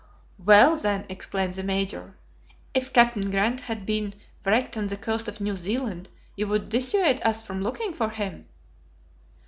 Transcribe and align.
"Well, 0.39 0.77
then," 0.77 1.05
exclaimed 1.09 1.53
the 1.53 1.61
Major, 1.63 2.15
"if 2.73 2.91
Captain 2.91 3.29
Grant 3.29 3.61
had 3.61 3.85
been 3.85 4.15
wrecked 4.43 4.75
on 4.75 4.87
the 4.87 4.97
coast 4.97 5.27
of 5.27 5.39
New 5.39 5.55
Zealand, 5.55 6.09
you 6.35 6.47
would 6.47 6.69
dissuade 6.69 7.21
us 7.21 7.43
from 7.43 7.61
looking 7.61 7.93
for 7.93 8.09
him." 8.09 8.47